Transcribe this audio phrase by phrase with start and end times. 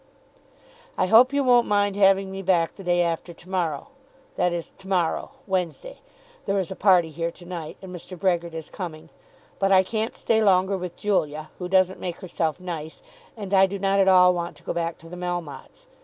[0.97, 3.89] I hope you won't mind having me back the day after to morrow,
[4.35, 6.01] that is to morrow, Wednesday.
[6.45, 8.17] There is a party here to night, and Mr.
[8.17, 9.11] Brehgert is coming.
[9.59, 13.03] But I can't stay longer with Julia, who doesn't make herself nice,
[13.37, 15.85] and I do not at all want to go back to the Melmottes.